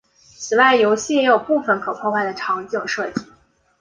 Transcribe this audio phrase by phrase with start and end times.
[0.35, 3.23] 此外游戏也有部分可破坏的场景设计。